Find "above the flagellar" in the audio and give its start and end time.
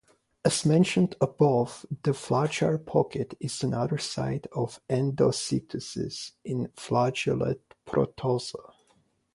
1.21-2.79